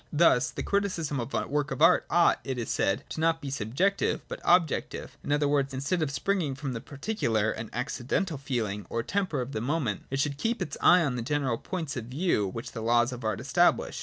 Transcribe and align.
Thus 0.11 0.49
the 0.49 0.63
criticism 0.63 1.19
of 1.19 1.31
a 1.35 1.45
work 1.47 1.69
of 1.69 1.79
art 1.79 2.07
ought, 2.09 2.39
it 2.43 2.57
is 2.57 2.71
said, 2.71 3.03
to 3.09 3.17
be 3.17 3.21
not 3.21 3.45
subjective, 3.51 4.23
but 4.27 4.39
objective; 4.43 5.15
in 5.23 5.31
other 5.31 5.47
words, 5.47 5.75
instead 5.75 6.01
of 6.01 6.09
springing 6.09 6.55
from 6.55 6.73
the 6.73 6.81
particular 6.81 7.51
and 7.51 7.69
accidental 7.71 8.39
feeling 8.39 8.87
or 8.89 9.03
temper 9.03 9.41
of 9.41 9.51
the 9.51 9.61
moment, 9.61 10.05
it 10.09 10.19
should 10.19 10.39
keep 10.39 10.59
its 10.59 10.75
eye 10.81 11.03
on 11.03 11.17
those 11.17 11.25
general 11.25 11.59
points 11.59 11.95
of 11.95 12.05
view 12.05 12.47
which 12.47 12.71
the 12.71 12.81
laws 12.81 13.11
of 13.11 13.23
art 13.23 13.39
establish. 13.39 13.99